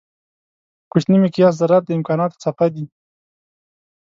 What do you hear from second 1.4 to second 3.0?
ذرات د امکانانو څپه دي.